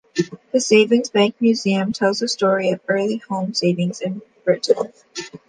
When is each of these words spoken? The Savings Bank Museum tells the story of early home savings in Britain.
The 0.51 0.59
Savings 0.59 1.11
Bank 1.11 1.35
Museum 1.39 1.91
tells 1.93 2.17
the 2.17 2.27
story 2.27 2.71
of 2.71 2.79
early 2.87 3.17
home 3.17 3.53
savings 3.53 4.01
in 4.01 4.23
Britain. 4.43 4.91